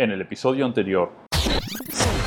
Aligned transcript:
En 0.00 0.10
el 0.10 0.22
episodio 0.22 0.64
anterior, 0.64 1.12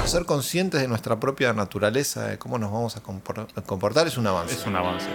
Ser 0.06 0.25
conscientes 0.25 0.79
de 0.79 0.88
nuestra 0.88 1.20
propia 1.20 1.54
naturaleza, 1.54 2.27
de 2.27 2.38
cómo 2.38 2.59
nos 2.59 2.71
vamos 2.71 2.96
a 2.97 3.01
compor- 3.01 3.47
a 3.55 3.61
comportar, 3.63 4.05
es 4.05 4.15
un 4.15 4.27
avance. 4.27 4.53
es 4.53 4.67
un 4.67 4.75
avance. 4.75 5.07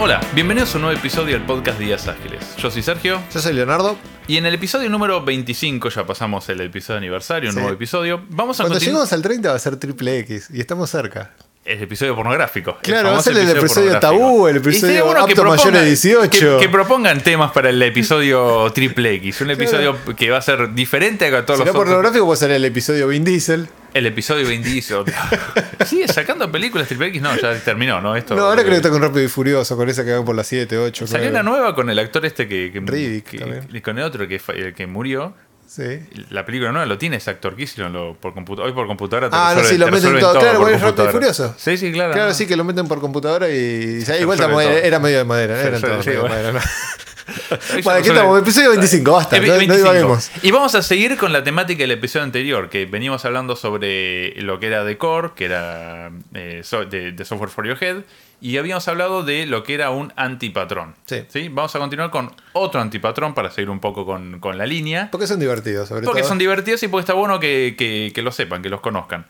Hola, 0.00 0.20
bienvenidos 0.34 0.72
a 0.74 0.78
un 0.78 0.82
nuevo 0.82 0.98
episodio 0.98 1.34
del 1.36 1.44
podcast 1.44 1.78
Días 1.78 2.06
Ágiles. 2.06 2.56
Yo 2.56 2.70
soy 2.70 2.82
Sergio 2.82 3.20
Yo 3.32 3.40
soy 3.40 3.52
Leonardo. 3.52 3.96
y 4.28 4.36
en 4.36 4.46
el 4.46 4.54
episodio 4.54 4.88
número 4.88 5.24
25, 5.24 5.88
ya 5.88 6.06
pasamos 6.06 6.48
el 6.48 6.60
episodio 6.60 7.00
de 7.00 7.06
aniversario, 7.06 7.50
un 7.50 7.54
Sí. 7.54 7.60
nuevo 7.60 7.74
episodio. 7.74 8.22
Vamos 8.30 8.60
a 8.60 8.64
Cuando 8.64 8.78
lleguemos 8.78 9.12
al 9.12 9.22
30 9.22 9.50
va 9.50 9.56
a 9.56 9.58
ser 9.58 9.76
triple 9.76 10.18
X 10.20 10.48
y 10.52 10.60
estamos 10.60 10.90
cerca. 10.90 11.32
El 11.64 11.82
episodio 11.82 12.14
pornográfico. 12.16 12.78
Claro, 12.80 13.10
va 13.10 13.18
a 13.18 13.22
ser 13.22 13.36
el 13.36 13.50
episodio 13.50 13.90
pornográfico. 13.90 14.00
tabú, 14.00 14.48
el 14.48 14.56
episodio 14.56 15.04
bueno 15.04 15.20
mayor 15.26 15.36
de 15.36 15.42
propongan- 15.42 15.84
18. 15.84 16.30
Que, 16.58 16.64
que 16.64 16.68
propongan 16.70 17.20
temas 17.20 17.50
para 17.52 17.68
el 17.68 17.82
episodio 17.82 18.70
triple 18.72 19.14
X. 19.16 19.40
Un 19.42 19.50
episodio 19.50 19.96
que 20.16 20.30
va 20.30 20.38
a 20.38 20.42
ser 20.42 20.72
diferente 20.74 21.26
a 21.26 21.44
todos 21.44 21.58
Si 21.60 21.64
los 21.66 21.74
no 21.74 21.78
otros. 21.80 21.84
pornográfico 21.84 22.24
puede 22.24 22.38
ser 22.38 22.52
el 22.52 22.64
episodio 22.64 23.08
Vin 23.08 23.24
Diesel. 23.24 23.68
El 23.98 24.06
episodio 24.06 24.46
20 24.46 24.82
Sigue 25.84 26.06
sacando 26.06 26.50
películas 26.52 26.86
triple 26.86 27.08
X. 27.08 27.20
No, 27.20 27.34
ya 27.36 27.58
terminó, 27.58 28.00
¿no? 28.00 28.14
Esto, 28.14 28.36
No, 28.36 28.44
ahora 28.44 28.62
creo 28.62 28.70
que 28.74 28.76
está 28.76 28.90
con 28.90 29.02
Rápido 29.02 29.24
y 29.24 29.28
Furioso, 29.28 29.76
con 29.76 29.88
esa 29.88 30.04
que 30.04 30.12
van 30.12 30.24
por 30.24 30.36
las 30.36 30.46
7, 30.46 30.78
8. 30.78 31.08
Salió 31.08 31.28
una 31.30 31.42
nueva 31.42 31.74
con 31.74 31.90
el 31.90 31.98
actor 31.98 32.24
este 32.24 32.46
que. 32.46 32.70
que, 32.72 32.78
Riddick 32.80 33.24
que- 33.24 33.38
también. 33.38 33.68
y 33.72 33.80
con 33.80 33.98
el 33.98 34.04
otro 34.04 34.28
que, 34.28 34.40
el 34.54 34.72
que 34.74 34.86
murió. 34.86 35.34
Sí. 35.66 35.98
La 36.30 36.46
película 36.46 36.70
nueva 36.70 36.86
lo 36.86 36.96
tiene 36.96 37.16
ese 37.16 37.28
actor. 37.30 37.56
¿Qué 37.56 37.64
hicieron? 37.64 37.92
Lo- 37.92 38.14
por 38.14 38.34
computa- 38.34 38.62
Hoy 38.62 38.72
por 38.72 38.86
computadora 38.86 39.28
te 39.30 39.36
Ah, 39.36 39.54
no, 39.56 39.64
sí, 39.64 39.76
lo 39.76 39.86
te 39.86 39.90
meten 39.90 40.18
todo. 40.20 40.38
Claro, 40.38 40.58
igual 40.60 40.74
es 40.74 40.80
Rápido 40.80 40.80
y 40.80 40.80
computadora. 40.80 41.12
Furioso. 41.12 41.54
Sí, 41.58 41.76
sí, 41.76 41.90
claro. 41.92 42.12
Claro, 42.12 42.28
no. 42.28 42.34
sí, 42.34 42.46
que 42.46 42.56
lo 42.56 42.62
meten 42.62 42.86
por 42.86 43.00
computadora 43.00 43.50
y. 43.50 44.00
ya, 44.04 44.16
igual 44.16 44.38
todo. 44.38 44.60
era 44.60 45.00
medio 45.00 45.18
de 45.18 45.24
madera, 45.24 45.56
sí, 45.60 45.70
medio 45.82 45.98
de 45.98 46.18
bueno. 46.20 46.28
madera. 46.28 46.52
¿no? 46.52 46.60
Bueno, 47.28 47.70
aquí 47.70 47.82
resuelven- 47.82 48.14
estamos, 48.14 48.38
episodio 48.40 48.70
25, 48.70 49.12
basta, 49.12 49.36
Eh, 49.36 49.40
no, 49.40 49.46
no 49.48 49.52
25. 49.58 49.76
divaguemos. 49.76 50.30
Y 50.42 50.50
vamos 50.50 50.74
a 50.74 50.82
seguir 50.82 51.16
con 51.16 51.32
la 51.32 51.44
temática 51.44 51.82
del 51.82 51.90
episodio 51.92 52.24
anterior, 52.24 52.68
que 52.70 52.86
veníamos 52.86 53.24
hablando 53.24 53.54
sobre 53.56 54.40
lo 54.42 54.58
que 54.58 54.66
era 54.68 54.84
de 54.84 54.96
Core, 54.96 55.30
que 55.36 55.44
era 55.44 56.10
eh, 56.34 56.62
so- 56.64 56.84
de, 56.86 57.12
de 57.12 57.24
Software 57.24 57.50
for 57.50 57.66
Your 57.66 57.76
Head, 57.82 57.98
y 58.40 58.56
habíamos 58.56 58.86
hablado 58.88 59.24
de 59.24 59.46
lo 59.46 59.62
que 59.64 59.74
era 59.74 59.90
un 59.90 60.12
antipatrón. 60.16 60.94
Sí. 61.06 61.48
Vamos 61.50 61.74
a 61.74 61.78
continuar 61.78 62.10
con 62.10 62.32
otro 62.52 62.80
antipatrón 62.80 63.34
para 63.34 63.50
seguir 63.50 63.68
un 63.70 63.80
poco 63.80 64.06
con, 64.06 64.38
con 64.40 64.56
la 64.56 64.64
línea. 64.66 65.08
Porque 65.10 65.26
son 65.26 65.40
divertidos, 65.40 65.88
sobre 65.88 66.02
Porque 66.02 66.20
todo. 66.20 66.28
son 66.28 66.38
divertidos 66.38 66.82
y 66.82 66.88
porque 66.88 67.00
está 67.02 67.14
bueno 67.14 67.38
que, 67.40 67.74
que- 67.76 68.12
que 68.14 68.22
lo 68.22 68.32
sepan, 68.32 68.62
que 68.62 68.68
los 68.68 68.80
conozcan. 68.80 69.26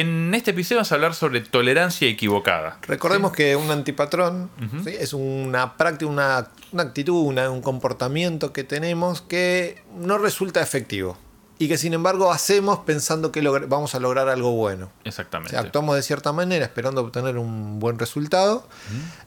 En 0.00 0.34
este 0.34 0.50
episodio 0.50 0.76
vamos 0.80 0.92
a 0.92 0.94
hablar 0.96 1.14
sobre 1.14 1.40
tolerancia 1.40 2.06
equivocada. 2.06 2.78
Recordemos 2.82 3.32
que 3.32 3.56
un 3.56 3.70
antipatrón 3.70 4.50
¿sí? 4.84 4.90
es 4.98 5.14
una 5.14 5.78
práctica, 5.78 6.10
una, 6.10 6.48
una 6.72 6.82
actitud, 6.82 7.24
una- 7.24 7.48
un 7.50 7.62
comportamiento 7.62 8.52
que 8.52 8.62
tenemos 8.62 9.22
que 9.22 9.82
no 9.96 10.18
resulta 10.18 10.60
efectivo 10.60 11.16
y 11.58 11.68
que 11.68 11.78
sin 11.78 11.94
embargo 11.94 12.30
hacemos 12.30 12.80
pensando 12.80 13.32
que 13.32 13.40
vamos 13.40 13.94
a 13.94 13.98
lograr 14.00 14.28
algo 14.28 14.50
bueno. 14.52 14.90
O 15.04 15.08
Exactamente. 15.08 15.52
sea, 15.52 15.60
actuamos 15.60 15.96
de 15.96 16.02
cierta 16.02 16.30
manera 16.30 16.66
esperando 16.66 17.00
obtener 17.00 17.38
un 17.38 17.78
buen 17.80 17.98
resultado 17.98 18.68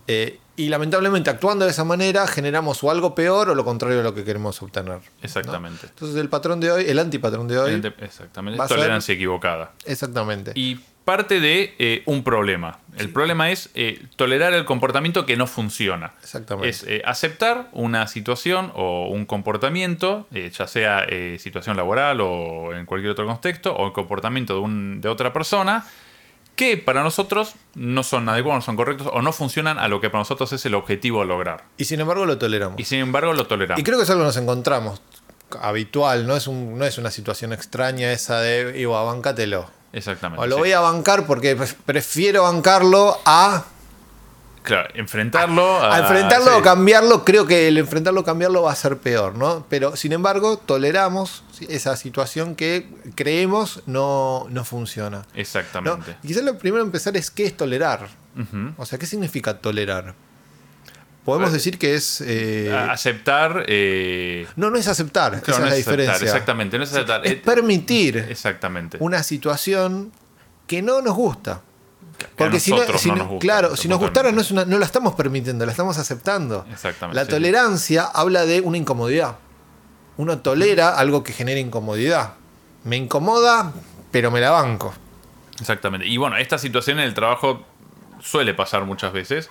eh, 0.05 0.39
y 0.59 0.69
lamentablemente 0.69 1.29
actuando 1.29 1.65
de 1.65 1.71
esa 1.71 1.83
manera 1.83 2.27
generamos 2.27 2.83
o 2.83 2.91
algo 2.91 3.15
peor 3.15 3.49
o 3.49 3.55
lo 3.55 3.63
contrario 3.65 3.97
de 3.97 4.03
lo 4.03 4.13
que 4.13 4.23
queremos 4.23 4.61
obtener. 4.61 4.95
¿no? 4.95 5.01
Exactamente. 5.21 5.87
Entonces 5.87 6.17
el 6.17 6.29
patrón 6.29 6.59
de 6.59 6.71
hoy, 6.71 6.85
el 6.87 6.99
antipatrón 6.99 7.47
de 7.47 7.57
hoy, 7.59 7.81
Exactamente. 8.01 8.59
ser- 8.59 8.67
Tolerancia 8.77 9.13
equivocada. 9.15 9.71
exactamente. 9.85 10.51
y 10.55 10.79
parte 11.05 11.39
de 11.39 11.73
eh, 11.79 12.03
un 12.05 12.23
problema. 12.23 12.77
El 12.95 13.09
problema 13.09 13.49
es 13.49 13.71
eh, 13.73 13.99
tolerar 14.15 14.53
el 14.53 14.63
comportamiento 14.65 15.25
que 15.25 15.37
no 15.37 15.47
funciona. 15.47 16.11
Exactamente. 16.21 16.69
Es 16.69 16.83
eh, 16.83 17.01
aceptar 17.03 17.69
una 17.71 18.05
situación 18.05 18.71
o 18.75 19.07
un 19.09 19.25
comportamiento, 19.25 20.27
ya 20.31 20.67
sea 20.67 21.07
situación 21.39 21.77
laboral 21.77 22.21
o 22.21 22.75
en 22.75 22.85
cualquier 22.85 23.11
otro 23.13 23.25
contexto, 23.25 23.73
o 23.75 23.87
el 23.87 23.93
comportamiento 23.93 24.53
de, 24.53 24.59
un- 24.59 25.01
de 25.01 25.09
otra 25.09 25.33
persona, 25.33 25.83
que 26.59 26.75
para 26.75 27.03
nosotros 27.03 27.53
no 27.73 28.03
son 28.03 28.27
adecuados, 28.27 28.63
no 28.63 28.65
son 28.65 28.75
correctos 28.75 29.07
o 29.13 29.21
no 29.21 29.31
funcionan 29.31 29.79
a 29.79 29.87
lo 29.87 30.01
que 30.01 30.09
para 30.09 30.19
nosotros 30.19 30.51
es 30.51 30.65
el 30.65 30.75
objetivo 30.75 31.21
a 31.21 31.25
lograr. 31.25 31.63
y 31.77 31.85
sin 31.85 32.01
embargo 32.01 32.25
lo 32.25 32.37
toleramos. 32.37 32.77
Y 32.77 32.83
sin 32.83 32.99
embargo 32.99 33.31
lo 33.31 33.47
toleramos. 33.47 33.79
Y 33.79 33.83
creo 33.85 33.97
que 33.97 34.03
es 34.03 34.09
algo 34.09 34.23
que 34.23 34.27
nos 34.27 34.35
encontramos 34.35 35.01
habitual, 35.61 36.27
no 36.27 36.35
es, 36.35 36.47
un, 36.47 36.77
no 36.77 36.83
es 36.83 36.97
una 36.97 37.11
situación 37.11 37.53
extraña 37.53 38.11
esa 38.11 38.41
de, 38.41 38.77
Ivo, 38.77 39.01
bancátelo. 39.05 39.67
Exactamente. 39.93 40.43
O 40.43 40.47
lo 40.47 40.57
sí. 40.57 40.59
voy 40.59 40.71
a 40.73 40.81
bancar 40.81 41.25
porque 41.25 41.55
prefiero 41.85 42.43
bancarlo 42.43 43.17
a, 43.23 43.63
Claro, 44.63 44.89
enfrentarlo. 44.93 45.81
a 45.81 45.95
A, 45.95 45.99
enfrentarlo 45.99 46.51
Ah, 46.51 46.53
sí. 46.55 46.59
o 46.59 46.61
cambiarlo. 46.63 47.25
Creo 47.25 47.45
que 47.47 47.67
el 47.67 47.77
enfrentarlo 47.77 48.21
o 48.21 48.23
cambiarlo 48.23 48.63
va 48.63 48.71
a 48.71 48.75
ser 48.75 48.97
peor, 48.97 49.35
¿no? 49.35 49.65
Pero 49.69 49.95
sin 49.95 50.11
embargo, 50.13 50.57
toleramos 50.57 51.43
esa 51.67 51.95
situación 51.95 52.55
que 52.55 52.87
creemos 53.15 53.81
no, 53.85 54.47
no 54.49 54.63
funciona. 54.65 55.19
¿no? 55.19 55.25
Exactamente. 55.39 56.17
Y 56.23 56.27
quizás 56.27 56.43
lo 56.43 56.57
primero 56.57 56.83
a 56.83 56.85
empezar 56.85 57.15
es 57.17 57.31
qué 57.31 57.45
es 57.45 57.55
tolerar. 57.57 58.07
O 58.77 58.85
sea, 58.85 58.97
¿qué 58.99 59.05
significa 59.05 59.57
tolerar? 59.57 60.13
Podemos 61.25 61.49
Eh, 61.49 61.53
decir 61.53 61.77
que 61.77 61.95
es. 61.95 62.21
eh, 62.25 62.73
aceptar. 62.89 63.65
eh, 63.67 64.47
no, 64.55 64.69
no 64.69 64.77
es 64.77 64.87
aceptar. 64.87 65.41
Claro, 65.41 65.51
esa 65.51 65.59
no 65.59 65.65
es 65.67 65.71
la 65.71 65.75
aceptar, 65.77 65.97
diferencia. 65.97 66.25
exactamente, 66.25 66.77
no 66.77 66.83
es 66.85 66.91
aceptar. 66.93 67.27
Es 67.27 67.35
permitir 67.35 68.17
Exactamente. 68.29 68.97
una 69.01 69.21
situación 69.23 70.11
que 70.67 70.81
no 70.81 71.01
nos 71.01 71.15
gusta. 71.15 71.61
Porque 72.35 72.57
a 72.57 72.59
si 72.59 72.71
no, 72.71 72.77
nosotros 72.77 73.01
si 73.01 73.09
no 73.09 73.15
no- 73.15 73.23
nos 73.23 73.29
gusta, 73.31 73.41
claro, 73.41 73.75
si 73.75 73.87
nos 73.87 73.99
gustara 73.99 74.31
no, 74.31 74.41
es 74.41 74.51
una- 74.51 74.65
no 74.65 74.77
la 74.77 74.85
estamos 74.85 75.13
permitiendo, 75.15 75.65
la 75.65 75.71
estamos 75.71 75.97
aceptando. 75.97 76.65
Exactamente. 76.71 77.15
La 77.15 77.25
sí. 77.25 77.31
tolerancia 77.31 78.03
habla 78.05 78.45
de 78.45 78.61
una 78.61 78.77
incomodidad. 78.77 79.35
Uno 80.17 80.39
tolera 80.39 80.97
algo 80.97 81.23
que 81.23 81.33
genera 81.33 81.59
incomodidad. 81.59 82.33
Me 82.83 82.97
incomoda, 82.97 83.71
pero 84.11 84.31
me 84.31 84.39
la 84.41 84.51
banco. 84.51 84.93
Exactamente. 85.59 86.07
Y 86.07 86.17
bueno, 86.17 86.37
esta 86.37 86.57
situación 86.57 86.99
en 86.99 87.05
el 87.05 87.13
trabajo 87.13 87.63
suele 88.21 88.53
pasar 88.53 88.83
muchas 88.85 89.13
veces. 89.13 89.49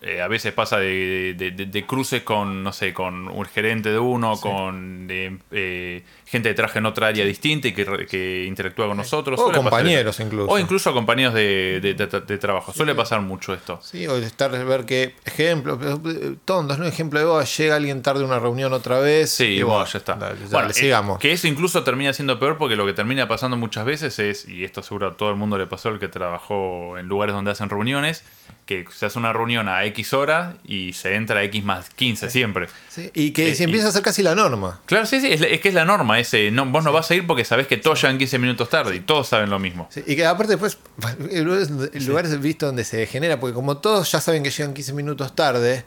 Eh, 0.00 0.22
a 0.22 0.28
veces 0.28 0.52
pasa 0.52 0.78
de, 0.78 1.34
de- 1.36 1.50
de- 1.50 1.66
de 1.66 1.84
cruces 1.84 2.22
con, 2.22 2.62
no 2.62 2.72
sé, 2.72 2.94
con 2.94 3.26
un 3.28 3.44
gerente 3.46 3.90
de 3.90 3.98
uno, 3.98 4.36
con 4.40 5.08
de, 5.08 5.38
eh, 5.50 6.04
gente 6.24 6.50
que 6.50 6.54
trabaja 6.54 6.78
en 6.78 6.86
otra 6.86 7.08
área 7.08 7.24
distinta 7.24 7.66
y 7.66 7.72
que, 7.72 7.84
re- 7.84 8.06
que 8.06 8.44
interactúa 8.44 8.86
con 8.86 8.96
nosotros. 8.96 9.40
O 9.40 9.44
Suele 9.46 9.58
compañeros 9.58 10.20
incluso. 10.20 10.52
O 10.52 10.56
incluso 10.56 10.92
compañeros 10.94 11.34
de, 11.34 11.80
de- 11.82 11.94
de- 11.94 12.20
de 12.20 12.38
trabajo. 12.38 12.72
Suele 12.72 12.94
pasar 12.94 13.22
mucho 13.22 13.52
esto. 13.52 13.80
Sí, 13.82 14.06
o 14.06 14.16
estar 14.18 14.52
ver 14.64 14.84
que, 14.84 15.16
ejemplo, 15.24 15.76
eh, 15.82 16.36
tontos, 16.44 16.78
¿no? 16.78 16.86
Ejemplo 16.86 17.18
de 17.18 17.24
vos, 17.24 17.56
llega 17.58 17.74
alguien 17.74 18.00
tarde 18.00 18.22
a 18.22 18.26
una 18.26 18.38
reunión 18.38 18.72
otra 18.72 19.00
vez. 19.00 19.30
Sí, 19.32 19.44
y 19.46 19.62
bueno, 19.62 19.80
vos, 19.80 19.92
ya 19.92 19.98
está. 19.98 20.14
dale, 20.14 20.36
dale, 20.36 20.48
Bueno, 20.52 20.70
eh, 20.70 20.74
sigamos. 20.74 21.18
que 21.18 21.32
eso 21.32 21.48
incluso 21.48 21.82
termina 21.82 22.12
siendo 22.12 22.38
peor 22.38 22.56
porque 22.56 22.76
lo 22.76 22.86
que 22.86 22.92
termina 22.92 23.26
pasando 23.26 23.56
muchas 23.56 23.84
veces 23.84 24.16
es, 24.20 24.48
y 24.48 24.62
esto 24.62 24.80
seguro 24.84 25.08
a 25.08 25.16
todo 25.16 25.30
el 25.30 25.36
mundo 25.36 25.58
le 25.58 25.66
pasó 25.66 25.88
el 25.88 25.98
que 25.98 26.06
trabajó 26.06 26.96
en 26.98 27.06
lugares 27.08 27.34
donde 27.34 27.50
hacen 27.50 27.68
reuniones, 27.68 28.22
que 28.68 28.84
se 28.94 29.06
hace 29.06 29.18
una 29.18 29.32
reunión 29.32 29.66
a 29.66 29.82
X 29.86 30.12
hora 30.12 30.56
y 30.62 30.92
se 30.92 31.14
entra 31.14 31.40
a 31.40 31.42
X 31.44 31.64
más 31.64 31.88
15 31.88 32.28
siempre. 32.28 32.66
Sí, 32.90 33.10
y 33.14 33.30
que 33.30 33.48
eh, 33.50 33.54
se 33.54 33.62
y- 33.62 33.64
empieza 33.64 33.86
a 33.86 33.88
hacer 33.88 34.02
casi 34.02 34.22
la 34.22 34.34
norma. 34.34 34.78
Claro, 34.84 35.06
sí, 35.06 35.22
sí, 35.22 35.32
es, 35.32 35.40
es 35.40 35.60
que 35.62 35.68
es 35.68 35.74
la 35.74 35.86
norma, 35.86 36.18
ese, 36.20 36.50
no, 36.50 36.66
vos 36.66 36.84
no 36.84 36.92
vas 36.92 37.10
a 37.10 37.14
ir 37.14 37.26
porque 37.26 37.46
sabés 37.46 37.66
que 37.66 37.78
todos 37.78 38.02
llegan 38.02 38.18
15 38.18 38.38
minutos 38.38 38.68
tarde 38.68 38.94
y 38.96 39.00
todos 39.00 39.26
saben 39.26 39.48
lo 39.48 39.58
mismo. 39.58 39.88
Y 40.06 40.14
que 40.16 40.26
aparte 40.26 40.52
después, 40.58 40.76
el 41.32 41.44
lugar 41.44 41.90
el 41.94 42.04
lugar 42.06 42.26
es 42.26 42.38
visto 42.42 42.66
donde 42.66 42.84
se 42.84 42.98
degenera, 42.98 43.40
porque 43.40 43.54
como 43.54 43.78
todos 43.78 44.12
ya 44.12 44.20
saben 44.20 44.42
que 44.42 44.50
llegan 44.50 44.74
15 44.74 44.92
minutos 44.92 45.34
tarde, 45.34 45.82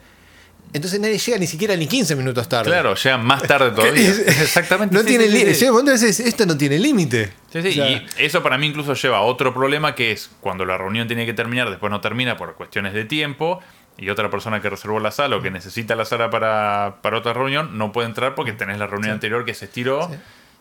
entonces 0.72 1.00
nadie 1.00 1.18
llega 1.18 1.38
ni 1.38 1.46
siquiera 1.46 1.76
ni 1.76 1.86
15 1.86 2.16
minutos 2.16 2.48
tarde. 2.48 2.70
Claro, 2.70 2.94
llegan 2.94 3.24
más 3.24 3.42
tarde 3.42 3.70
todavía. 3.74 4.10
Exactamente. 4.10 4.94
No 4.94 5.00
sí, 5.02 5.06
tiene 5.06 5.24
sí, 5.24 5.30
sí, 5.30 5.38
límite. 5.38 5.54
sí. 5.54 6.06
Dices, 6.06 6.20
esto 6.20 6.46
no 6.46 6.56
tiene 6.56 6.78
límite. 6.78 7.32
Sí, 7.52 7.62
sí, 7.62 7.68
O 7.68 7.72
sea, 7.72 7.90
y 7.90 8.06
eso 8.18 8.42
para 8.42 8.56
mí 8.58 8.66
incluso 8.66 8.94
lleva 8.94 9.18
a 9.18 9.22
otro 9.22 9.52
problema 9.52 9.94
que 9.94 10.12
es 10.12 10.30
cuando 10.40 10.64
la 10.64 10.78
reunión 10.78 11.06
tiene 11.06 11.26
que 11.26 11.34
terminar, 11.34 11.68
después 11.68 11.90
no 11.90 12.00
termina 12.00 12.36
por 12.36 12.54
cuestiones 12.54 12.94
de 12.94 13.04
tiempo 13.04 13.60
y 13.98 14.08
otra 14.08 14.30
persona 14.30 14.62
que 14.62 14.70
reservó 14.70 14.98
la 15.00 15.10
sala 15.10 15.36
o 15.36 15.42
que 15.42 15.50
necesita 15.50 15.94
la 15.94 16.04
sala 16.04 16.30
para, 16.30 16.96
para 17.02 17.18
otra 17.18 17.34
reunión 17.34 17.76
no 17.76 17.92
puede 17.92 18.08
entrar 18.08 18.34
porque 18.34 18.52
tenés 18.52 18.78
la 18.78 18.86
reunión 18.86 19.12
anterior 19.12 19.44
que 19.44 19.52
se 19.54 19.66
estiró 19.66 20.10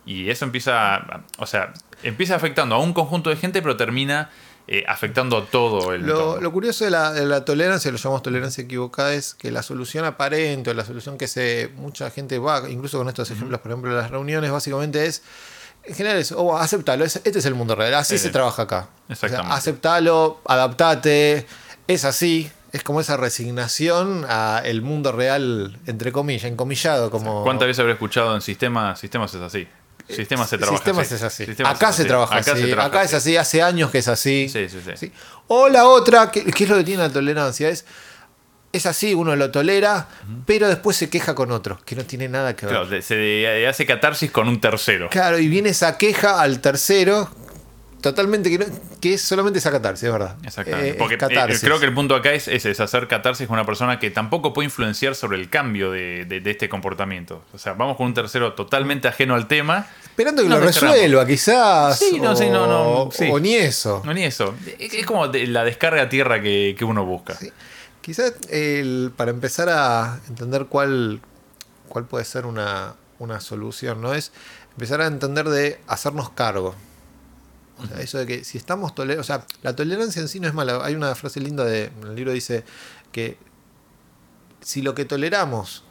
y 0.05 0.29
eso 0.29 0.43
empieza, 0.45 1.23
o 1.37 1.45
sea, 1.45 1.71
empieza 2.03 2.35
afectando 2.35 2.75
a 2.75 2.79
un 2.79 2.91
conjunto 2.91 3.29
de 3.29 3.37
gente 3.37 3.61
pero 3.61 3.77
termina 3.77 4.29
eh, 4.67 4.83
afectando 4.87 5.37
a 5.37 5.45
todo 5.45 5.93
el 5.93 6.01
Lo, 6.03 6.39
lo 6.39 6.51
curioso 6.51 6.85
de 6.85 6.91
la, 6.91 7.11
de 7.11 7.25
la 7.25 7.43
tolerancia, 7.45 7.91
lo 7.91 7.97
llamamos 7.97 8.23
tolerancia 8.23 8.63
equivocada, 8.63 9.13
es 9.13 9.33
que 9.33 9.51
la 9.51 9.63
solución 9.63 10.05
aparente 10.05 10.69
o 10.69 10.73
la 10.73 10.85
solución 10.85 11.17
que 11.17 11.27
se 11.27 11.69
mucha 11.75 12.09
gente 12.11 12.39
va, 12.39 12.69
incluso 12.69 12.97
con 12.97 13.07
estos 13.09 13.29
ejemplos, 13.31 13.59
por 13.61 13.71
ejemplo, 13.71 13.93
de 13.95 14.01
las 14.01 14.11
reuniones, 14.11 14.51
básicamente 14.51 15.05
es, 15.05 15.23
en 15.83 15.95
general 15.95 16.17
es, 16.19 16.31
oh, 16.31 16.57
aceptalo, 16.57 17.03
es- 17.03 17.15
este 17.23 17.39
es 17.39 17.45
el 17.45 17.55
mundo 17.55 17.75
real, 17.75 17.93
así 17.95 18.15
Eh, 18.15 18.19
se 18.19 18.29
trabaja 18.29 18.61
acá. 18.63 18.89
O 19.09 19.15
sea, 19.15 19.27
exactamente. 19.27 19.55
aceptalo, 19.57 20.39
adaptate, 20.45 21.45
es 21.87 22.05
así. 22.05 22.51
Es 22.71 22.83
como 22.83 23.01
esa 23.01 23.17
resignación 23.17 24.25
a 24.29 24.61
el 24.63 24.81
mundo 24.81 25.11
real, 25.11 25.77
entre 25.87 26.13
comillas, 26.13 26.45
encomillado, 26.45 27.11
como... 27.11 27.43
¿Cuántas 27.43 27.67
veces 27.67 27.81
habré 27.81 27.93
escuchado 27.93 28.33
en 28.33 28.39
sistemas? 28.41 28.97
Sistemas 28.97 29.33
es 29.33 29.41
así. 29.41 29.67
Sistemas 30.15 30.49
se 30.49 30.57
trabaja 30.57 30.77
Sistemas 30.77 31.05
así. 31.07 31.15
es 31.15 31.23
así. 31.23 31.45
Sistemas 31.45 31.75
acá 31.75 31.89
es 31.89 31.95
se 31.95 32.01
así. 32.03 32.07
trabaja 32.09 32.35
Acá 32.37 32.51
así. 32.53 32.61
se 32.61 32.67
trabaja 32.67 32.87
acá 32.87 33.03
es 33.03 33.13
así. 33.13 33.37
hace 33.37 33.61
años 33.61 33.91
que 33.91 33.97
es 33.99 34.07
así. 34.07 34.49
Sí, 34.49 34.67
sí, 34.69 34.79
sí. 34.83 34.91
¿sí? 34.95 35.11
O 35.47 35.69
la 35.69 35.85
otra, 35.87 36.31
que, 36.31 36.43
que 36.45 36.63
es 36.63 36.69
lo 36.69 36.77
que 36.77 36.83
tiene 36.83 37.03
la 37.03 37.09
tolerancia, 37.11 37.69
es, 37.69 37.85
es 38.73 38.85
así, 38.85 39.13
uno 39.13 39.35
lo 39.35 39.51
tolera, 39.51 40.07
pero 40.45 40.67
después 40.69 40.95
se 40.95 41.09
queja 41.09 41.35
con 41.35 41.51
otro, 41.51 41.79
que 41.85 41.95
no 41.95 42.05
tiene 42.05 42.29
nada 42.29 42.55
que 42.55 42.65
ver. 42.65 42.75
Claro, 42.75 43.01
se 43.01 43.67
hace 43.67 43.85
catarsis 43.85 44.31
con 44.31 44.47
un 44.47 44.61
tercero. 44.61 45.09
Claro, 45.09 45.39
y 45.39 45.47
viene 45.49 45.69
esa 45.69 45.97
queja 45.97 46.41
al 46.41 46.61
tercero, 46.61 47.29
totalmente 48.01 48.49
que, 48.49 48.57
no- 48.59 48.65
que 48.99 49.13
es 49.13 49.21
solamente 49.21 49.59
esa 49.59 49.71
catarsis, 49.71 50.05
es 50.05 50.11
verdad. 50.11 50.35
Exactamente. 50.43 50.89
Eh, 50.89 50.95
Porque 50.95 51.15
eh, 51.15 51.57
creo 51.61 51.79
que 51.79 51.85
el 51.85 51.93
punto 51.93 52.15
acá 52.15 52.33
es, 52.33 52.47
es, 52.47 52.65
es 52.65 52.79
hacer 52.79 53.07
catarsis 53.07 53.47
con 53.47 53.53
una 53.55 53.65
persona 53.65 53.99
que 53.99 54.09
tampoco 54.11 54.53
puede 54.53 54.65
influenciar 54.65 55.15
sobre 55.15 55.37
el 55.37 55.49
cambio 55.49 55.91
de, 55.91 56.25
de- 56.25 56.41
de 56.41 56.51
este 56.51 56.67
comportamiento. 56.67 57.43
O 57.53 57.57
sea, 57.57 57.73
vamos 57.73 57.97
con 57.97 58.07
un 58.07 58.13
tercero 58.13 58.53
totalmente 58.53 59.07
ajeno 59.07 59.35
al 59.35 59.47
tema. 59.47 59.87
Esperando 60.03 60.43
que 60.43 60.49
lo 60.49 60.59
resuelva, 60.59 61.25
quizás. 61.25 61.97
Sí, 61.97 62.19
no, 62.19 62.31
o, 62.31 62.35
sí, 62.35 62.49
no, 62.49 62.67
no, 62.67 63.09
sí. 63.11 63.29
o 63.31 63.39
ni 63.39 63.55
eso. 63.55 64.01
No 64.03 64.13
ni 64.13 64.23
eso. 64.23 64.53
Es 64.79 64.93
es 64.93 65.05
como 65.05 65.27
de- 65.27 65.47
la 65.47 65.63
descarga 65.63 66.01
a 66.03 66.09
tierra 66.09 66.41
que, 66.41 66.75
que 66.77 66.83
uno 66.83 67.05
busca. 67.05 67.35
Sí. 67.35 67.51
Quizás 68.01 68.33
el- 68.49 69.11
para 69.15 69.31
empezar 69.31 69.69
a 69.69 70.19
entender 70.27 70.65
cuál, 70.65 71.21
cuál 71.87 72.05
puede 72.05 72.25
ser 72.25 72.45
una, 72.47 72.95
una 73.19 73.39
solución, 73.39 74.01
¿no? 74.01 74.13
Es 74.15 74.31
empezar 74.73 75.01
a 75.01 75.05
entender 75.07 75.47
de 75.49 75.79
hacernos 75.87 76.29
cargo. 76.31 76.75
O 77.83 77.87
sea, 77.87 77.99
eso 78.01 78.17
de 78.17 78.25
que 78.25 78.43
si 78.43 78.57
estamos 78.57 78.93
tolerando. 78.93 79.21
O 79.21 79.23
sea, 79.23 79.45
la 79.63 79.75
tolerancia 79.75 80.21
en 80.21 80.27
sí 80.27 80.39
no 80.39 80.47
es 80.47 80.53
mala. 80.53 80.83
Hay 80.83 80.95
una 80.95 81.13
frase 81.15 81.39
linda 81.39 81.63
de, 81.65 81.85
en 81.85 82.07
el 82.07 82.15
libro 82.15 82.31
dice 82.31 82.63
que 83.11 83.37
si 84.61 84.81
lo 84.81 84.93
que 84.93 85.05
toleramos 85.05 85.83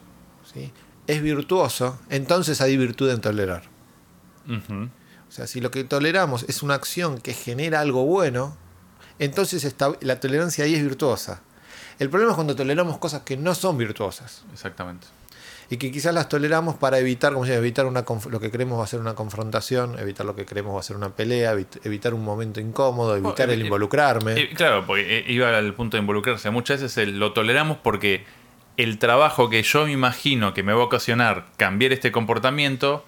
¿sí? 0.53 0.71
es 1.07 1.21
virtuoso, 1.21 1.99
entonces 2.09 2.61
hay 2.61 2.77
virtud 2.77 3.09
en 3.09 3.21
tolerar. 3.21 3.63
O 4.47 5.31
sea, 5.31 5.47
si 5.47 5.61
lo 5.61 5.71
que 5.71 5.83
toleramos 5.83 6.43
es 6.49 6.61
una 6.63 6.73
acción 6.73 7.19
que 7.19 7.33
genera 7.33 7.79
algo 7.79 8.05
bueno, 8.05 8.57
entonces 9.19 9.63
está, 9.63 9.93
la 10.01 10.19
tolerancia 10.19 10.65
ahí 10.65 10.75
es 10.75 10.83
virtuosa. 10.83 11.41
El 11.99 12.09
problema 12.09 12.31
es 12.31 12.35
cuando 12.35 12.55
toleramos 12.55 12.97
cosas 12.97 13.21
que 13.21 13.37
no 13.37 13.53
son 13.53 13.77
virtuosas 13.77 14.43
Exactamente. 14.51 15.07
Y 15.71 15.77
que 15.77 15.89
quizás 15.89 16.13
las 16.13 16.27
toleramos 16.29 16.75
para 16.75 16.99
evitar, 16.99 17.31
como 17.33 17.45
se 17.45 17.51
llama, 17.53 17.61
evitar 17.65 17.85
una 17.87 18.03
lo 18.29 18.39
que 18.39 18.51
creemos 18.51 18.77
va 18.79 18.83
a 18.83 18.87
ser 18.87 18.99
una 18.99 19.15
confrontación, 19.15 19.97
evitar 19.97 20.25
lo 20.25 20.35
que 20.35 20.45
creemos 20.45 20.75
va 20.75 20.81
a 20.81 20.83
ser 20.83 20.97
una 20.97 21.09
pelea, 21.15 21.55
evit- 21.55 21.79
evitar 21.85 22.13
un 22.13 22.23
momento 22.23 22.59
incómodo, 22.59 23.15
evitar 23.15 23.49
eh, 23.49 23.53
el 23.53 23.61
eh, 23.61 23.63
involucrarme. 23.63 24.33
Eh, 24.33 24.49
claro, 24.53 24.85
porque 24.85 25.23
iba 25.27 25.57
al 25.57 25.73
punto 25.73 25.95
de 25.97 26.01
involucrarse. 26.01 26.49
Muchas 26.51 26.81
veces 26.81 27.07
lo 27.07 27.31
toleramos 27.33 27.77
porque 27.81 28.25
el 28.77 28.99
trabajo 28.99 29.49
que 29.49 29.63
yo 29.63 29.85
me 29.85 29.93
imagino 29.93 30.53
que 30.53 30.61
me 30.61 30.73
va 30.73 30.81
a 30.81 30.85
ocasionar 30.85 31.45
cambiar 31.57 31.93
este 31.93 32.11
comportamiento 32.11 33.05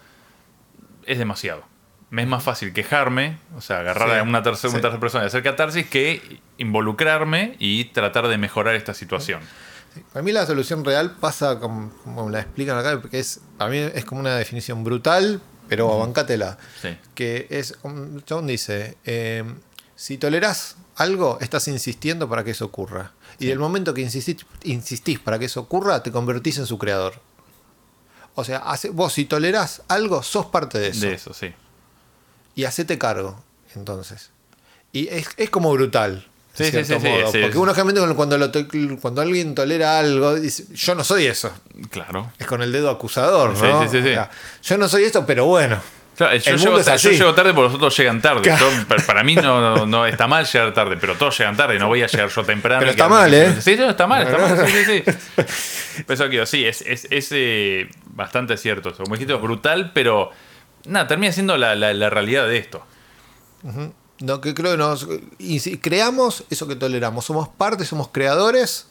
es 1.06 1.18
demasiado. 1.20 1.64
Me 2.12 2.22
es 2.22 2.28
más 2.28 2.44
fácil 2.44 2.72
quejarme, 2.74 3.38
o 3.58 3.62
sea, 3.62 3.80
agarrar 3.80 4.10
Sí, 4.10 4.16
a 4.18 4.24
una 4.24 4.42
tercera, 4.44 4.70
sí. 4.72 4.76
una 4.76 4.82
tercera 4.82 5.00
persona 5.02 5.24
y 5.26 5.28
hacer 5.28 5.44
catarsis 5.44 5.88
que 5.88 6.40
involucrarme 6.58 7.56
y 7.60 7.86
tratar 7.86 8.28
de 8.28 8.38
mejorar 8.38 8.76
esta 8.76 8.94
situación. 8.94 9.42
Para 10.12 10.24
mí 10.24 10.32
la 10.32 10.46
solución 10.46 10.84
real 10.84 11.16
pasa 11.20 11.60
como, 11.60 11.92
como 12.04 12.30
la 12.30 12.42
explican 12.42 12.78
acá, 12.78 13.00
porque 13.02 13.20
es, 13.20 13.40
para 13.58 13.70
mí 13.70 13.78
es 13.78 14.06
como 14.06 14.22
una 14.22 14.36
definición 14.36 14.84
brutal, 14.84 15.42
pero 15.70 15.98
bancátela. 16.00 16.58
Sí. 16.82 16.98
que 17.16 17.48
es, 17.50 17.76
chabón 18.26 18.48
dice, 18.48 18.98
eh, 19.06 19.44
si 19.96 20.18
tolerás 20.18 20.76
algo, 20.96 21.38
estás 21.42 21.68
insistiendo 21.68 22.28
para 22.30 22.44
que 22.44 22.52
eso 22.52 22.66
ocurra. 22.66 23.12
Y 23.40 23.48
del 23.48 23.60
momento 23.60 23.94
que 23.94 24.02
insistís, 24.02 24.46
insistís 24.64 25.20
para 25.20 25.40
que 25.40 25.46
eso 25.46 25.60
ocurra, 25.62 26.04
te 26.04 26.12
convertís 26.12 26.58
en 26.60 26.66
su 26.66 26.78
creador. 26.78 27.16
O 28.36 28.44
sea, 28.44 28.58
hace- 28.60 28.90
vos 28.90 29.14
si 29.14 29.26
tolerás 29.26 29.82
algo, 29.88 30.24
sos 30.24 30.48
parte 30.48 30.80
de 30.80 30.90
eso. 30.90 31.06
De 31.08 31.14
eso, 31.14 31.34
sí. 31.34 31.54
Y 32.56 32.66
hacete 32.66 32.98
cargo, 32.98 33.44
entonces. 33.76 34.30
Y 34.92 35.08
es, 35.10 35.28
es 35.38 35.50
como 35.50 35.72
brutal. 35.72 36.28
Sí, 36.54 36.66
sí, 36.66 36.86
sí, 36.86 36.96
sí, 37.00 37.08
modo, 37.08 37.32
sí, 37.32 37.40
porque 37.42 37.58
uno 37.58 37.74
generalmente 37.74 38.16
cuando, 38.16 38.38
lo 38.38 38.52
cuando 39.02 39.22
alguien 39.22 39.56
tolera 39.56 39.98
algo, 40.00 40.36
dice, 40.36 40.66
yo 40.76 40.94
no 40.94 41.04
soy 41.04 41.26
eso. 41.26 41.52
Claro. 41.90 42.32
Es 42.38 42.46
con 42.46 42.62
el 42.62 42.72
dedo 42.72 42.90
acusador, 42.92 43.58
¿no? 43.58 43.82
sí, 43.84 43.90
sí, 43.90 44.04
sí. 44.04 44.10
O 44.10 44.14
sea, 44.14 44.30
yo 44.62 44.78
no 44.78 44.88
soy 44.88 45.04
esto, 45.06 45.26
pero 45.26 45.46
bueno. 45.46 45.82
Claro, 46.16 46.36
yo, 46.38 46.52
El 46.52 46.58
llego, 46.60 46.66
mundo 46.74 46.80
es 46.82 46.86
ta- 46.86 46.96
yo 46.98 47.10
llego 47.10 47.34
tarde 47.34 47.56
porque 47.56 47.66
los 47.70 47.74
otros 47.76 47.98
llegan 47.98 48.22
tarde. 48.22 48.42
Claro. 48.44 48.70
Yo- 48.70 48.88
pa- 48.88 48.98
para 48.98 49.24
mí 49.24 49.34
no, 49.34 49.60
no, 49.78 49.86
no 49.88 50.06
está 50.06 50.28
mal 50.28 50.46
llegar 50.46 50.72
tarde, 50.72 50.96
pero 51.02 51.16
todos 51.16 51.36
llegan 51.40 51.58
tarde. 51.58 51.80
No 51.80 51.88
voy 51.88 52.04
a 52.04 52.08
llegar 52.08 52.30
yo 52.30 52.44
temprano. 52.44 52.82
Pero 52.82 52.92
está 52.92 53.10
mal, 53.10 53.32
15 53.32 53.48
¿eh? 53.48 53.62
Sí, 53.62 53.76
no, 53.82 53.90
está 53.90 54.06
mal, 54.06 54.22
está 54.28 54.38
mal. 54.38 54.68
Sí, 54.68 54.74
sí, 54.86 55.04
sí. 55.08 56.04
Eso 56.08 56.26
sí, 56.46 56.66
es, 56.66 56.82
es, 56.82 57.08
es, 57.10 57.30
eh, 57.32 57.90
bastante 58.06 58.58
cierto 58.58 58.90
eso. 58.90 59.04
Como 59.04 59.16
dijiste, 59.16 59.34
es 59.34 59.42
brutal, 59.42 59.92
pero 59.94 60.30
nada, 60.86 61.08
termina 61.08 61.32
siendo 61.32 61.58
la, 61.58 61.74
la, 61.76 61.94
la 61.96 62.10
realidad 62.12 62.46
de 62.48 62.58
esto. 62.58 62.86
No, 64.20 64.42
que 64.42 64.54
creo 64.54 64.72
que 64.72 64.78
nos. 64.78 65.08
Y 65.40 65.60
si 65.60 65.78
creamos 65.78 66.44
eso 66.50 66.68
que 66.68 66.76
toleramos. 66.76 67.26
Somos 67.26 67.50
parte, 67.50 67.84
somos 67.86 68.10
creadores, 68.10 68.86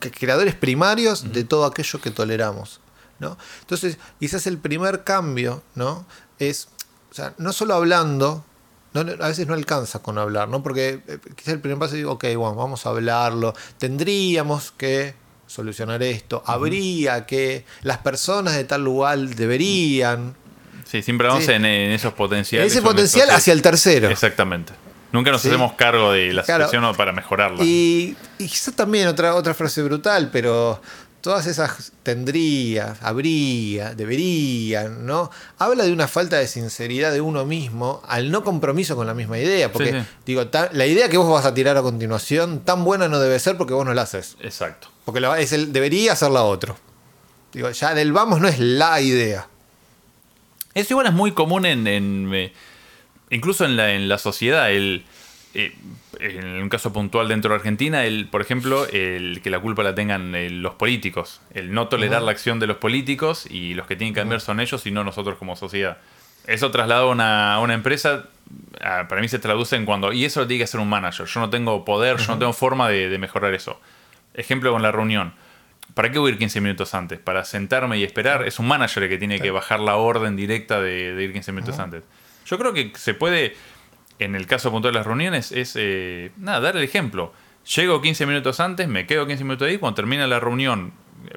creadores 0.00 0.54
primarios 0.54 1.32
de 1.32 1.44
todo 1.44 1.64
aquello 1.64 2.00
que 2.00 2.10
toleramos. 2.10 2.80
¿no? 3.18 3.38
Entonces, 3.60 3.96
quizás 4.20 4.46
el 4.46 4.58
primer 4.58 5.02
cambio, 5.04 5.62
¿no? 5.74 6.04
Es. 6.38 6.68
O 7.10 7.14
sea, 7.14 7.32
no 7.38 7.52
solo 7.52 7.74
hablando. 7.74 8.44
no- 8.92 9.00
a 9.00 9.28
veces 9.28 9.46
no 9.46 9.54
alcanza 9.54 10.00
con 10.02 10.18
hablar, 10.18 10.48
¿no? 10.48 10.62
Porque 10.62 11.02
eh, 11.06 11.18
quizás 11.34 11.54
el 11.54 11.60
primer 11.60 11.78
paso 11.78 11.96
es, 11.96 12.04
ok, 12.04 12.24
bueno, 12.36 12.54
vamos 12.56 12.84
a 12.84 12.90
hablarlo. 12.90 13.54
Tendríamos 13.78 14.72
que 14.72 15.14
solucionar 15.46 16.02
esto. 16.02 16.42
Habría 16.44 17.24
que. 17.24 17.64
Las 17.82 17.98
personas 17.98 18.54
de 18.54 18.64
tal 18.64 18.84
lugar 18.84 19.18
deberían. 19.18 20.34
Sí, 20.88 21.02
siempre 21.02 21.26
vamos 21.28 21.44
Sí. 21.44 21.52
en, 21.52 21.64
en 21.64 21.90
esos 21.92 22.12
potenciales. 22.14 22.70
Ese 22.72 22.80
potencial 22.82 23.28
hacia 23.30 23.52
el 23.52 23.60
tercero. 23.62 24.08
Exactamente. 24.08 24.72
Nunca 25.12 25.30
nos 25.30 25.42
Sí. 25.42 25.48
hacemos 25.48 25.72
cargo 25.74 26.12
de 26.12 26.32
la 26.32 26.42
Claro. 26.42 26.66
situación 26.66 26.94
para 26.96 27.12
mejorarla. 27.12 27.62
Y, 27.64 28.16
y 28.38 28.46
quizá 28.48 28.72
también 28.72 29.08
otra, 29.08 29.34
otra 29.34 29.54
frase 29.54 29.82
brutal, 29.82 30.30
pero 30.32 30.80
todas 31.20 31.46
esas 31.46 31.92
tendría, 32.02 32.96
habría, 33.00 33.94
deberían, 33.94 35.06
¿no? 35.06 35.30
Habla 35.58 35.84
de 35.84 35.92
una 35.92 36.06
falta 36.06 36.36
de 36.36 36.46
sinceridad 36.46 37.12
de 37.12 37.20
uno 37.20 37.44
mismo 37.44 38.00
al 38.06 38.30
no 38.30 38.44
compromiso 38.44 38.94
con 38.94 39.06
la 39.06 39.14
misma 39.14 39.38
idea. 39.38 39.72
Porque, 39.72 39.92
Sí, 39.92 39.98
sí. 40.00 40.06
digo, 40.26 40.46
ta- 40.48 40.70
la 40.72 40.86
idea 40.86 41.08
que 41.08 41.16
vos 41.16 41.28
vas 41.32 41.44
a 41.46 41.54
tirar 41.54 41.76
a 41.76 41.82
continuación, 41.82 42.60
tan 42.60 42.84
buena 42.84 43.08
no 43.08 43.18
debe 43.18 43.38
ser 43.40 43.56
porque 43.56 43.74
vos 43.74 43.84
no 43.84 43.94
la 43.94 44.02
haces. 44.02 44.36
Exacto. 44.40 44.88
Porque 45.04 45.20
la- 45.20 45.38
es 45.40 45.52
el, 45.52 45.72
debería 45.72 46.12
hacerla 46.12 46.42
otro. 46.42 46.76
Digo, 47.52 47.70
ya 47.70 47.94
del 47.94 48.12
vamos 48.12 48.40
no 48.40 48.48
es 48.48 48.58
la 48.60 49.00
idea. 49.00 49.48
Eso 50.76 50.92
igual 50.92 51.06
es 51.06 51.14
muy 51.14 51.32
común 51.32 51.64
en, 51.64 51.86
en, 51.86 52.30
eh, 52.34 52.52
incluso 53.30 53.64
en 53.64 53.78
la, 53.78 53.94
en 53.94 54.10
la 54.10 54.18
sociedad. 54.18 54.70
El, 54.70 55.04
eh, 55.54 55.74
en 56.20 56.62
un 56.62 56.68
caso 56.68 56.92
puntual 56.92 57.28
dentro 57.28 57.48
de 57.48 57.56
Argentina, 57.56 58.04
el, 58.04 58.28
por 58.28 58.42
ejemplo, 58.42 58.86
el 58.88 59.40
que 59.42 59.48
la 59.48 59.58
culpa 59.58 59.82
la 59.82 59.94
tengan 59.94 60.34
eh, 60.34 60.50
los 60.50 60.74
políticos. 60.74 61.40
El 61.54 61.72
no 61.72 61.88
tolerar 61.88 62.20
la 62.20 62.32
acción 62.32 62.60
de 62.60 62.66
los 62.66 62.76
políticos 62.76 63.46
y 63.50 63.72
los 63.72 63.86
que 63.86 63.96
tienen 63.96 64.12
que 64.12 64.20
cambiar 64.20 64.42
son 64.42 64.60
ellos 64.60 64.84
y 64.84 64.90
no 64.90 65.02
nosotros 65.02 65.38
como 65.38 65.56
sociedad. 65.56 65.96
Eso 66.46 66.70
trasladado 66.70 67.10
a 67.10 67.58
una, 67.58 67.72
empresa, 67.74 68.26
ah, 68.82 69.06
para 69.08 69.22
mí 69.22 69.28
se 69.28 69.38
traduce 69.38 69.76
en 69.76 69.86
cuando, 69.86 70.12
y 70.12 70.26
eso 70.26 70.40
lo 70.40 70.46
tiene 70.46 70.58
que 70.58 70.64
hacer 70.64 70.78
un 70.78 70.90
manager. 70.90 71.24
Yo 71.24 71.40
no 71.40 71.48
tengo 71.48 71.86
poder, 71.86 72.18
yo 72.18 72.32
no 72.34 72.38
tengo 72.38 72.52
forma 72.52 72.90
de, 72.90 73.08
de 73.08 73.16
mejorar 73.16 73.54
eso. 73.54 73.80
Ejemplo 74.34 74.72
con 74.72 74.82
la 74.82 74.92
reunión. 74.92 75.32
¿Para 75.96 76.12
qué 76.12 76.18
voy 76.18 76.30
a 76.30 76.32
ir 76.34 76.38
15 76.38 76.60
minutos 76.60 76.92
antes? 76.92 77.18
¿Para 77.18 77.42
sentarme 77.46 77.96
y 77.96 78.04
esperar? 78.04 78.46
Es 78.46 78.58
un 78.58 78.68
manager 78.68 79.04
el 79.04 79.08
que 79.08 79.16
tiene 79.16 79.40
que 79.40 79.50
bajar 79.50 79.80
la 79.80 79.96
orden 79.96 80.36
directa 80.36 80.78
de, 80.78 81.14
de 81.14 81.24
ir 81.24 81.32
15 81.32 81.52
minutos 81.52 81.78
antes. 81.78 82.04
Yo 82.44 82.58
creo 82.58 82.74
que 82.74 82.92
se 82.96 83.14
puede, 83.14 83.56
en 84.18 84.34
el 84.34 84.46
caso 84.46 84.70
puntual 84.70 84.92
de 84.92 84.98
las 84.98 85.06
reuniones, 85.06 85.52
es 85.52 85.72
eh, 85.74 86.32
nada, 86.36 86.60
dar 86.60 86.76
el 86.76 86.82
ejemplo. 86.82 87.32
Llego 87.74 88.02
15 88.02 88.26
minutos 88.26 88.60
antes, 88.60 88.88
me 88.88 89.06
quedo 89.06 89.26
15 89.26 89.44
minutos 89.44 89.68
ahí, 89.68 89.78
cuando 89.78 89.94
termina 89.94 90.26
la 90.26 90.38
reunión 90.38 90.92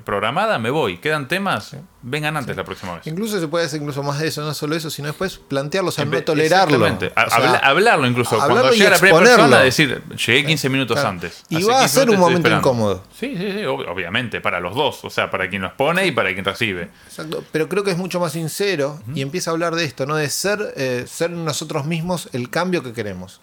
programada, 0.05 0.59
me 0.59 0.69
voy. 0.69 0.97
¿Quedan 0.97 1.27
temas? 1.27 1.75
Vengan 2.01 2.37
antes 2.37 2.55
la 2.55 2.63
próxima 2.63 2.95
vez. 2.95 3.07
Incluso 3.07 3.39
se 3.39 3.47
puede 3.47 3.65
hacer 3.65 3.81
incluso 3.81 4.01
más 4.03 4.19
de 4.19 4.27
eso, 4.29 4.41
no 4.41 4.53
solo 4.53 4.75
eso, 4.75 4.89
sino 4.89 5.07
después 5.09 5.37
plantearlo, 5.37 5.89
o 5.89 5.91
sea, 5.91 6.03
En 6.03 6.11
no 6.11 6.21
tolerarlo. 6.23 6.77
Exactamente. 6.85 7.13
A- 7.19 7.25
O 7.25 7.29
sea, 7.29 7.37
habla- 7.37 7.57
hablarlo 7.59 8.07
incluso. 8.07 8.35
hablarlo 8.41 8.55
Cuando 8.55 8.77
llega 8.77 8.89
la 8.91 8.97
primera 8.99 9.19
persona, 9.25 9.59
decir, 9.59 10.01
llegué 10.25 10.45
15 10.45 10.69
minutos 10.69 10.95
Claro. 10.95 11.09
antes. 11.09 11.43
Y 11.49 11.63
va 11.63 11.79
a 11.79 11.81
15 11.81 11.99
ser 11.99 12.09
un 12.09 12.17
momento 12.19 12.37
esperando". 12.47 12.67
incómodo. 12.69 13.03
Sí, 13.19 13.35
sí, 13.37 13.51
sí, 13.51 13.59
ob- 13.63 13.87
obviamente, 13.91 14.39
para 14.41 14.59
los 14.59 14.75
dos. 14.75 15.03
O 15.03 15.09
sea, 15.09 15.29
para 15.29 15.49
quien 15.49 15.61
lo 15.61 15.67
expone 15.69 16.05
y 16.07 16.11
para 16.11 16.31
quien 16.33 16.45
recibe. 16.45 16.89
Exacto, 17.07 17.43
pero 17.51 17.67
creo 17.67 17.83
que 17.83 17.91
es 17.91 17.97
mucho 17.97 18.19
más 18.19 18.31
sincero 18.31 19.01
y 19.13 19.21
empieza 19.21 19.49
a 19.51 19.53
hablar 19.53 19.75
de 19.75 19.83
esto, 19.83 20.05
¿no? 20.05 20.15
De 20.15 20.29
ser, 20.29 20.73
eh, 20.77 21.05
ser 21.07 21.31
nosotros 21.31 21.85
mismos 21.85 22.29
el 22.31 22.49
cambio 22.49 22.81
que 22.81 22.93
queremos. 22.93 23.41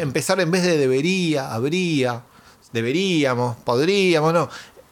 Empezar 0.00 0.40
en 0.40 0.50
vez 0.52 0.62
de 0.62 0.76
debería, 0.78 1.52
habría, 1.52 2.22
deberíamos, 2.72 3.56
podríamos, 3.64 4.32
no. 4.32 4.48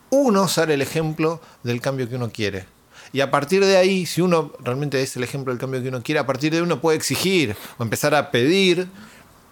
Uno 0.09 0.47
ser 0.47 0.71
el 0.71 0.81
ejemplo 0.81 1.41
del 1.63 1.81
cambio 1.81 2.09
que 2.09 2.15
uno 2.15 2.29
quiere. 2.29 2.65
Y 3.11 3.21
a 3.21 3.31
partir 3.31 3.65
de 3.65 3.77
ahí, 3.77 4.05
si 4.05 4.21
uno 4.21 4.53
realmente 4.59 5.01
es 5.01 5.15
el 5.15 5.23
ejemplo 5.23 5.51
del 5.51 5.59
cambio 5.59 5.81
que 5.81 5.89
uno 5.89 6.03
quiere, 6.03 6.19
a 6.19 6.25
partir 6.25 6.51
de 6.51 6.57
ahí 6.57 6.63
uno 6.63 6.79
puede 6.79 6.97
exigir 6.97 7.55
o 7.77 7.83
empezar 7.83 8.13
a 8.13 8.31
pedir 8.31 8.87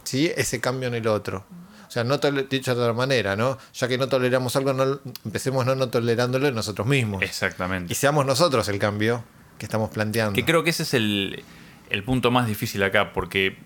¿sí? 0.03 0.31
ese 0.35 0.61
cambio 0.61 0.87
en 0.87 0.95
el 0.95 1.07
otro. 1.07 1.43
O 1.87 1.91
sea, 1.91 2.03
no 2.03 2.17
dicho 2.17 2.75
de 2.75 2.81
otra 2.81 2.93
manera, 2.93 3.35
¿no? 3.35 3.57
Ya 3.73 3.87
que 3.87 3.97
no 3.97 4.09
toleramos 4.09 4.55
algo, 4.55 4.73
no, 4.73 4.99
empecemos 5.23 5.65
no, 5.65 5.73
no 5.73 5.89
tolerándolo 5.89 6.47
en 6.47 6.53
nosotros 6.55 6.85
mismos. 6.85 7.23
Exactamente. 7.23 7.91
Y 7.91 7.95
seamos 7.95 8.25
nosotros 8.25 8.67
el 8.67 8.77
cambio 8.77 9.23
que 9.57 9.65
estamos 9.65 9.89
planteando. 9.89 10.33
Que 10.33 10.43
creo 10.43 10.63
que 10.63 10.71
ese 10.71 10.83
es 10.83 10.93
el, 10.93 11.43
el 11.89 12.03
punto 12.03 12.29
más 12.29 12.47
difícil 12.47 12.83
acá, 12.83 13.13
porque 13.13 13.57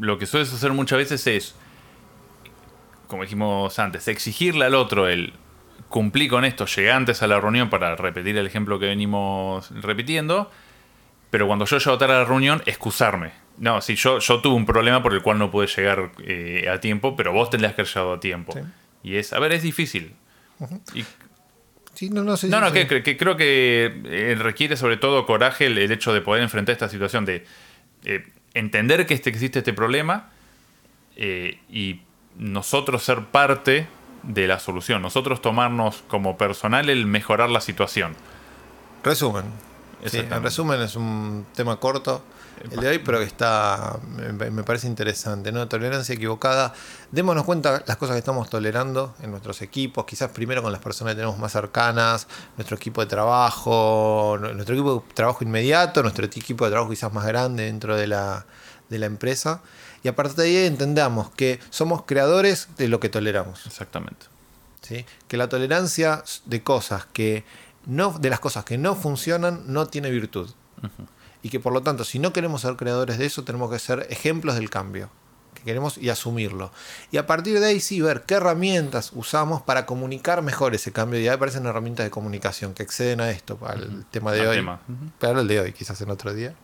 lo 0.00 0.18
que 0.18 0.26
sueles 0.26 0.52
hacer 0.52 0.72
muchas 0.72 0.98
veces 0.98 1.26
es, 1.26 1.54
como 3.06 3.22
dijimos 3.22 3.78
antes, 3.78 4.08
exigirle 4.08 4.64
al 4.64 4.74
otro 4.74 5.08
el 5.08 5.34
cumplir 5.90 6.30
con 6.30 6.46
esto, 6.46 6.64
llegué 6.64 6.90
antes 6.90 7.22
a 7.22 7.26
la 7.26 7.38
reunión 7.38 7.68
para 7.68 7.94
repetir 7.96 8.38
el 8.38 8.46
ejemplo 8.46 8.78
que 8.78 8.86
venimos 8.86 9.70
repitiendo, 9.82 10.50
pero 11.30 11.46
cuando 11.46 11.66
yo 11.66 11.76
llego 11.78 11.98
tarde 11.98 12.14
a 12.14 12.18
la 12.20 12.24
reunión, 12.24 12.62
excusarme. 12.64 13.32
No, 13.58 13.82
sí, 13.82 13.94
yo, 13.96 14.18
yo 14.20 14.40
tuve 14.40 14.54
un 14.54 14.64
problema 14.64 15.02
por 15.02 15.12
el 15.12 15.20
cual 15.20 15.38
no 15.38 15.50
pude 15.50 15.66
llegar 15.66 16.12
eh, 16.24 16.66
a 16.72 16.80
tiempo, 16.80 17.14
pero 17.16 17.32
vos 17.32 17.50
tendrías 17.50 17.74
que 17.74 17.82
haber 17.82 17.92
llegado 17.92 18.12
a 18.14 18.20
tiempo. 18.20 18.52
Sí. 18.54 18.60
Y 19.02 19.16
es, 19.16 19.34
a 19.34 19.38
ver, 19.38 19.52
es 19.52 19.62
difícil. 19.62 20.14
Y 20.94 21.04
Sí, 21.92 22.08
no, 22.08 22.22
no, 22.22 22.36
sí, 22.38 22.48
no, 22.48 22.60
no, 22.60 22.72
que, 22.72 22.86
que- 22.86 23.02
que 23.02 23.16
creo 23.18 23.36
que 23.36 24.00
eh, 24.06 24.34
requiere 24.38 24.76
sobre 24.76 24.96
todo 24.96 25.26
coraje 25.26 25.66
el, 25.66 25.76
el 25.76 25.90
hecho 25.92 26.14
de 26.14 26.22
poder 26.22 26.42
enfrentar 26.42 26.72
esta 26.72 26.88
situación, 26.88 27.26
de 27.26 27.44
eh, 28.04 28.24
entender 28.54 29.04
que 29.06 29.12
este, 29.14 29.28
existe 29.28 29.58
este 29.58 29.72
problema 29.74 30.30
eh, 31.16 31.58
y 31.68 32.00
nosotros 32.36 33.02
ser 33.02 33.24
parte 33.26 33.86
de 34.22 34.46
la 34.46 34.58
solución, 34.58 35.02
nosotros 35.02 35.40
tomarnos 35.40 36.02
como 36.08 36.36
personal 36.36 36.90
el 36.90 37.06
mejorar 37.06 37.50
la 37.50 37.60
situación. 37.60 38.14
Resumen. 39.02 39.44
Sí, 40.06 40.18
en 40.18 40.42
resumen 40.42 40.80
es 40.80 40.96
un 40.96 41.46
tema 41.54 41.76
corto 41.76 42.22
el 42.70 42.78
de 42.80 42.88
hoy, 42.88 42.98
pero 42.98 43.18
que 43.18 43.24
está, 43.24 43.98
me, 44.16 44.62
parece 44.62 44.86
interesante, 44.86 45.50
¿no? 45.50 45.66
Tolerancia 45.68 46.14
equivocada. 46.14 46.74
Démonos 47.10 47.44
cuenta 47.44 47.82
las 47.86 47.96
cosas 47.96 48.14
que 48.14 48.18
estamos 48.18 48.50
tolerando 48.50 49.14
en 49.22 49.30
nuestros 49.30 49.62
equipos, 49.62 50.04
quizás 50.04 50.30
primero 50.30 50.62
con 50.62 50.70
las 50.70 50.82
personas 50.82 51.12
que 51.12 51.16
tenemos 51.16 51.38
más 51.38 51.52
cercanas, 51.52 52.26
nuestro 52.58 52.76
equipo 52.76 53.00
de 53.00 53.06
trabajo, 53.06 54.36
nu- 54.38 54.52
nuestro 54.52 54.74
equipo 54.74 55.04
de 55.06 55.14
trabajo 55.14 55.42
inmediato, 55.42 56.02
nuestro 56.02 56.26
equipo 56.26 56.64
de 56.66 56.70
trabajo 56.70 56.90
quizás 56.90 57.12
más 57.12 57.26
grande 57.26 57.64
dentro 57.64 57.96
de 57.96 58.06
la, 58.06 58.44
de 58.90 58.98
la 58.98 59.06
empresa. 59.06 59.62
Y 60.02 60.08
a 60.08 60.16
partir 60.16 60.36
de 60.36 60.44
ahí 60.44 60.56
entendamos 60.66 61.30
que 61.30 61.60
somos 61.70 62.04
creadores 62.04 62.68
de 62.78 62.88
lo 62.88 63.00
que 63.00 63.08
toleramos. 63.08 63.66
Exactamente. 63.66 64.26
¿sí? 64.82 65.04
Que 65.28 65.36
la 65.36 65.48
tolerancia 65.48 66.22
de 66.46 66.62
cosas 66.62 67.06
que 67.12 67.44
no, 67.86 68.18
de 68.18 68.30
las 68.30 68.40
cosas 68.40 68.64
que 68.64 68.78
no 68.78 68.94
funcionan 68.94 69.64
no 69.66 69.86
tiene 69.86 70.10
virtud. 70.10 70.50
Y 71.42 71.48
que 71.50 71.60
por 71.60 71.72
lo 71.72 71.82
tanto, 71.82 72.04
si 72.04 72.18
no 72.18 72.32
queremos 72.32 72.62
ser 72.62 72.76
creadores 72.76 73.18
de 73.18 73.26
eso, 73.26 73.44
tenemos 73.44 73.70
que 73.70 73.78
ser 73.78 74.06
ejemplos 74.10 74.54
del 74.54 74.70
cambio. 74.70 75.10
Que 75.54 75.62
queremos 75.62 75.98
y 75.98 76.08
asumirlo. 76.08 76.70
Y 77.10 77.16
a 77.16 77.26
partir 77.26 77.58
de 77.60 77.66
ahí 77.66 77.80
sí 77.80 78.00
ver 78.00 78.22
qué 78.22 78.34
herramientas 78.34 79.10
usamos 79.14 79.60
para 79.62 79.84
comunicar 79.84 80.42
mejor 80.42 80.74
ese 80.74 80.92
cambio. 80.92 81.18
Y 81.20 81.28
ahí 81.28 81.34
aparecen 81.34 81.66
herramientas 81.66 82.04
de 82.04 82.10
comunicación 82.10 82.72
que 82.72 82.82
exceden 82.82 83.20
a 83.20 83.30
esto, 83.30 83.58
al 83.66 84.04
tema 84.10 84.32
de 84.32 84.40
Al 84.42 84.46
hoy. 84.48 84.56
tema. 84.56 84.80
Pero 85.18 85.40
el 85.40 85.48
de 85.48 85.60
hoy, 85.60 85.72
quizás 85.72 86.00
en 86.00 86.10
otro 86.10 86.32
día. 86.32 86.54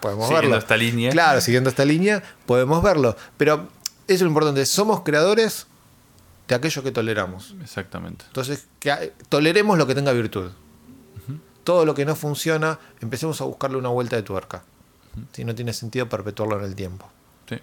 Podemos 0.00 0.26
Siguiendo 0.26 0.48
verlo. 0.50 0.58
esta 0.58 0.76
línea. 0.76 1.10
Claro, 1.10 1.40
siguiendo 1.40 1.70
esta 1.70 1.84
línea, 1.84 2.22
podemos 2.46 2.82
verlo. 2.82 3.16
Pero 3.36 3.68
eso 4.06 4.14
es 4.14 4.20
lo 4.22 4.28
importante. 4.28 4.64
Somos 4.66 5.02
creadores 5.02 5.66
de 6.48 6.54
aquello 6.54 6.82
que 6.82 6.92
toleramos. 6.92 7.54
Exactamente. 7.62 8.24
Entonces, 8.26 8.66
que 8.78 9.12
toleremos 9.28 9.78
lo 9.78 9.86
que 9.86 9.94
tenga 9.94 10.12
virtud. 10.12 10.50
Todo 11.64 11.84
lo 11.84 11.94
que 11.94 12.04
no 12.04 12.16
funciona, 12.16 12.78
empecemos 13.00 13.40
a 13.40 13.44
buscarle 13.44 13.76
una 13.76 13.88
vuelta 13.88 14.16
de 14.16 14.22
tuerca. 14.22 14.64
Si 15.32 15.44
no 15.44 15.54
tiene 15.54 15.72
sentido 15.72 16.08
perpetuarlo 16.08 16.58
en 16.58 16.64
el 16.64 16.74
tiempo. 16.74 17.08
Sí. 17.48 17.56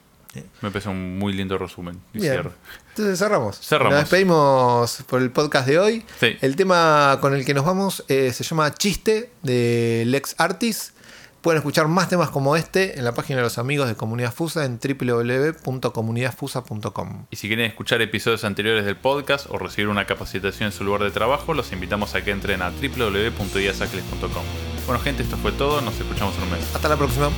Me 0.62 0.70
parece 0.72 0.88
un 0.90 1.18
muy 1.20 1.34
lindo 1.34 1.58
resumen. 1.58 2.00
y 2.14 2.20
Bien. 2.20 2.34
cierre. 2.34 2.52
Entonces 2.90 3.20
cerramos. 3.20 3.60
Cerramos. 3.60 3.92
Nos 3.94 4.02
despedimos 4.02 5.04
por 5.08 5.22
el 5.22 5.32
podcast 5.32 5.68
de 5.68 5.80
hoy. 5.80 6.06
Sí. 6.20 6.38
El 6.40 6.56
tema 6.56 7.18
con 7.20 7.34
el 7.34 7.44
que 7.44 7.54
nos 7.54 7.66
vamos 7.66 8.06
eh, 8.08 8.32
se 8.32 8.44
llama 8.46 8.74
Chiste 8.74 9.32
de 9.44 10.04
Lex 10.08 10.36
Artis. 10.38 10.94
Pueden 11.42 11.60
escuchar 11.60 11.88
más 11.88 12.10
temas 12.10 12.30
como 12.30 12.58
este 12.58 13.00
en 13.00 13.06
la 13.06 13.14
página 13.14 13.38
de 13.38 13.44
los 13.44 13.58
amigos 13.58 13.88
de 13.88 13.96
Comunidad 13.96 14.34
Fusa 14.34 14.66
en 14.66 14.78
www.comunidadfusa.com. 14.80 17.28
Y 17.32 17.38
si 17.38 17.48
quieren 17.48 17.66
escuchar 17.66 18.02
episodios 18.02 18.44
anteriores 18.44 18.84
del 18.86 18.98
podcast 18.98 19.48
o 19.50 19.58
recibir 19.58 19.88
una 19.88 20.06
capacitación 20.06 20.68
en 20.68 20.74
su 20.74 20.84
lugar 20.84 21.02
de 21.04 21.12
trabajo, 21.12 21.54
los 21.54 21.72
invitamos 21.72 22.14
a 22.16 22.24
que 22.24 22.32
entren 22.32 22.62
a 22.62 22.72
www.iasacles.com. 22.72 24.44
Bueno, 24.86 25.02
gente, 25.02 25.24
esto 25.24 25.38
fue 25.38 25.54
todo. 25.54 25.80
Nos 25.82 25.98
escuchamos 26.00 26.36
en 26.38 26.44
un 26.44 26.52
mes. 26.52 26.76
Hasta 26.76 26.90
la 26.90 26.98
próxima. 26.98 27.30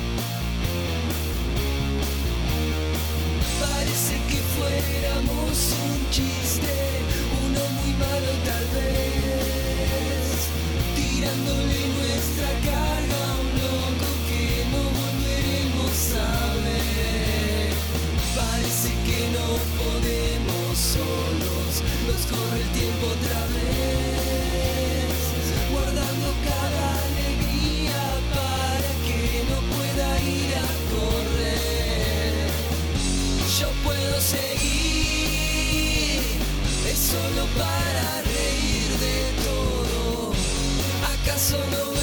Podemos 19.78 20.78
solos, 20.78 21.82
nos 22.06 22.26
corre 22.26 22.60
el 22.62 22.70
tiempo 22.72 23.06
otra 23.06 23.40
vez, 23.56 25.12
guardando 25.70 26.28
cada 26.48 26.84
alegría 27.08 28.00
para 28.36 28.90
que 29.06 29.22
no 29.50 29.58
pueda 29.74 30.08
ir 30.22 30.50
a 30.54 30.56
correr. 30.94 32.50
Yo 33.60 33.68
puedo 33.84 34.16
seguir, 34.20 36.20
es 36.90 36.98
solo 36.98 37.42
para 37.56 38.22
reír 38.22 38.90
de 39.06 39.18
todo. 39.44 40.32
¿Acaso 41.14 41.58
no 41.70 42.01